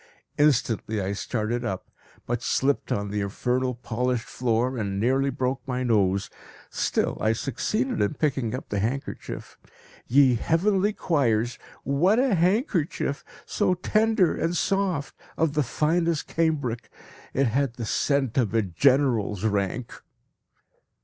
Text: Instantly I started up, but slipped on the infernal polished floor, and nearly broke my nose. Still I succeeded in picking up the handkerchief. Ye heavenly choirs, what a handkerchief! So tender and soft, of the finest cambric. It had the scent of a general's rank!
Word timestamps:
Instantly 0.39 0.99
I 0.99 1.13
started 1.13 1.63
up, 1.63 1.91
but 2.25 2.41
slipped 2.41 2.91
on 2.91 3.11
the 3.11 3.21
infernal 3.21 3.75
polished 3.75 4.25
floor, 4.25 4.75
and 4.75 4.99
nearly 4.99 5.29
broke 5.29 5.61
my 5.67 5.83
nose. 5.83 6.31
Still 6.71 7.19
I 7.21 7.33
succeeded 7.33 8.01
in 8.01 8.15
picking 8.15 8.55
up 8.55 8.69
the 8.69 8.79
handkerchief. 8.79 9.59
Ye 10.07 10.33
heavenly 10.33 10.91
choirs, 10.91 11.59
what 11.83 12.17
a 12.17 12.33
handkerchief! 12.33 13.23
So 13.45 13.75
tender 13.75 14.35
and 14.35 14.57
soft, 14.57 15.13
of 15.37 15.53
the 15.53 15.61
finest 15.61 16.25
cambric. 16.27 16.89
It 17.35 17.45
had 17.49 17.75
the 17.75 17.85
scent 17.85 18.39
of 18.39 18.55
a 18.55 18.63
general's 18.63 19.43
rank! 19.45 19.93